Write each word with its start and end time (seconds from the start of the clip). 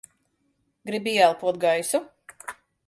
Gribi 0.91 1.13
ieelpot 1.19 1.61
gaisu? 1.67 2.05